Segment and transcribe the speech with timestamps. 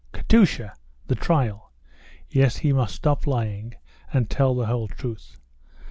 [0.13, 0.73] "Katusha
[1.05, 1.71] the trial!"
[2.27, 3.75] Yes, he must stop lying
[4.11, 5.37] and tell the whole truth.